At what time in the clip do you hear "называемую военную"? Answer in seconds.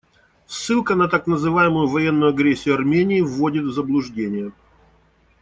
1.27-2.31